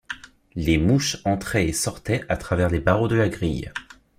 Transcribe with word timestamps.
Les 0.55 0.79
mouches 0.79 1.21
entraient 1.25 1.67
et 1.67 1.73
sortaient 1.73 2.23
à 2.27 2.35
travers 2.35 2.71
les 2.71 2.79
barreaux 2.79 3.07
de 3.07 3.13
la 3.17 3.29
grille. 3.29 3.71